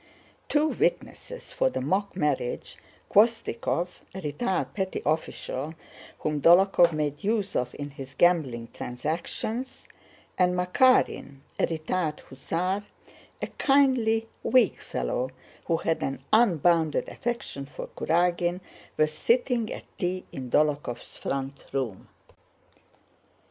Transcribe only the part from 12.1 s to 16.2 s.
hussar, a kindly, weak fellow who had